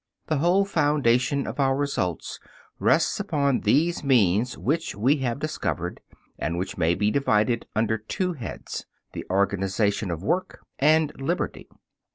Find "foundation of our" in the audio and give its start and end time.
0.65-1.75